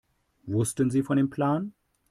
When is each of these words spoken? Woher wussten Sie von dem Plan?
Woher 0.47 0.55
wussten 0.61 0.89
Sie 0.89 1.03
von 1.03 1.17
dem 1.17 1.29
Plan? 1.29 1.73